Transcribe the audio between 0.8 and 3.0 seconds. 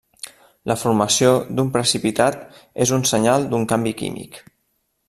formació d'un precipitat és